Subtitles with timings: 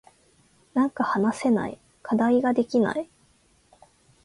[0.73, 1.79] なんか話せない。
[2.01, 3.07] 課題ができない。